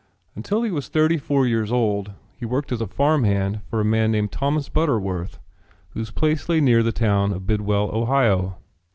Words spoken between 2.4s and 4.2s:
worked as a farm hand for a man